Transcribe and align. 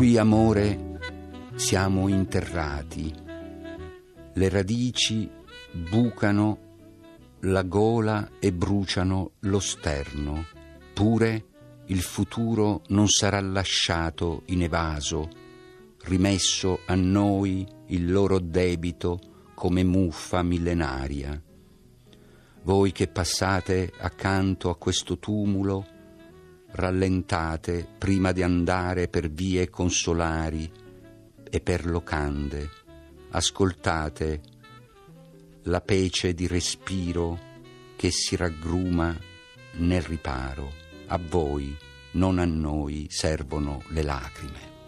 Qui, 0.00 0.16
amore, 0.16 0.98
siamo 1.56 2.08
interrati. 2.08 3.14
Le 4.32 4.48
radici 4.48 5.30
bucano 5.72 6.58
la 7.40 7.62
gola 7.64 8.30
e 8.38 8.50
bruciano 8.50 9.32
lo 9.40 9.60
sterno. 9.60 10.46
Pure 10.94 11.44
il 11.88 12.00
futuro 12.00 12.80
non 12.86 13.08
sarà 13.08 13.42
lasciato 13.42 14.44
inevaso, 14.46 15.28
rimesso 16.04 16.78
a 16.86 16.94
noi 16.94 17.68
il 17.88 18.10
loro 18.10 18.38
debito 18.38 19.18
come 19.54 19.84
muffa 19.84 20.42
millenaria. 20.42 21.38
Voi 22.62 22.90
che 22.92 23.06
passate 23.06 23.92
accanto 23.98 24.70
a 24.70 24.76
questo 24.76 25.18
tumulo, 25.18 25.86
rallentate 26.72 27.86
prima 27.98 28.32
di 28.32 28.42
andare 28.42 29.08
per 29.08 29.30
vie 29.30 29.68
consolari 29.68 30.70
e 31.48 31.60
per 31.60 31.86
locande, 31.86 32.68
ascoltate 33.30 34.40
la 35.64 35.80
pece 35.80 36.32
di 36.34 36.46
respiro 36.46 37.38
che 37.96 38.10
si 38.10 38.36
raggruma 38.36 39.16
nel 39.72 40.02
riparo. 40.02 40.72
A 41.08 41.18
voi, 41.18 41.76
non 42.12 42.38
a 42.38 42.44
noi, 42.44 43.06
servono 43.10 43.82
le 43.88 44.02
lacrime. 44.02 44.79